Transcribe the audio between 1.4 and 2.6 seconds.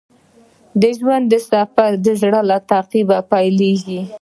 سفر د زړه له